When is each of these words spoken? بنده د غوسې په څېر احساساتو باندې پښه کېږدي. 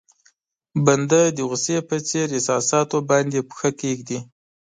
بنده 0.85 1.21
د 1.35 1.37
غوسې 1.49 1.77
په 1.89 1.95
څېر 2.07 2.27
احساساتو 2.37 2.97
باندې 3.09 3.39
پښه 3.49 3.69
کېږدي. 3.81 4.19